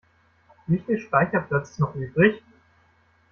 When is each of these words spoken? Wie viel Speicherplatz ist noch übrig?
Wie 0.65 0.79
viel 0.79 0.97
Speicherplatz 0.97 1.69
ist 1.69 1.79
noch 1.79 1.93
übrig? 1.93 2.41